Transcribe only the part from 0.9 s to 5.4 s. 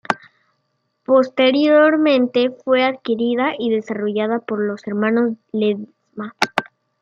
Posteriormente fue adquirida y desarrollada por los hermanos